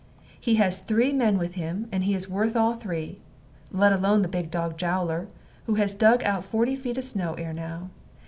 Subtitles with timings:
[0.39, 3.19] He has three men with him, and he is worth all three,
[3.71, 5.27] let alone the big dog Jowler,
[5.67, 7.91] who has dug out forty feet of snow ere now.